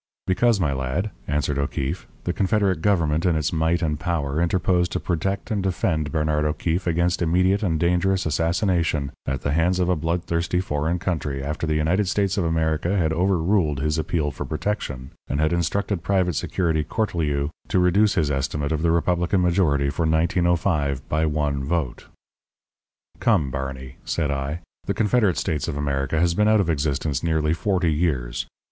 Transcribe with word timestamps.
"Because, 0.25 0.59
my 0.59 0.73
lad," 0.73 1.11
answered 1.27 1.59
O'Keefe, 1.59 2.07
"the 2.23 2.33
Confederate 2.33 2.81
Government 2.81 3.23
in 3.23 3.35
its 3.35 3.53
might 3.53 3.83
and 3.83 3.99
power 3.99 4.41
interposed 4.41 4.91
to 4.93 4.99
protect 4.99 5.51
and 5.51 5.61
defend 5.61 6.11
Barnard 6.11 6.43
O'Keefe 6.43 6.87
against 6.87 7.21
immediate 7.21 7.61
and 7.61 7.79
dangerous 7.79 8.25
assassination 8.25 9.11
at 9.27 9.41
the 9.43 9.51
hands 9.51 9.77
of 9.79 9.89
a 9.89 9.95
blood 9.95 10.23
thirsty 10.23 10.59
foreign 10.59 10.97
country 10.97 11.43
after 11.43 11.67
the 11.67 11.75
Unites 11.75 12.09
States 12.09 12.35
of 12.35 12.43
America 12.45 12.97
had 12.97 13.13
overruled 13.13 13.79
his 13.79 13.99
appeal 13.99 14.31
for 14.31 14.43
protection, 14.43 15.11
and 15.27 15.39
had 15.39 15.53
instructed 15.53 16.01
Private 16.01 16.33
Secretary 16.33 16.83
Cortelyou 16.83 17.51
to 17.67 17.77
reduce 17.77 18.15
his 18.15 18.31
estimate 18.31 18.71
of 18.71 18.81
the 18.81 18.89
Republican 18.89 19.41
majority 19.43 19.91
for 19.91 20.07
1905 20.07 21.07
by 21.09 21.27
one 21.27 21.63
vote." 21.63 22.07
"Come, 23.19 23.51
Barney," 23.51 23.97
said 24.03 24.31
I, 24.31 24.61
"the 24.85 24.95
Confederate 24.95 25.37
States 25.37 25.67
of 25.67 25.77
America 25.77 26.19
has 26.19 26.33
been 26.33 26.47
out 26.47 26.59
of 26.59 26.71
existence 26.71 27.21
nearly 27.21 27.53
forty 27.53 27.93
years. 27.93 28.47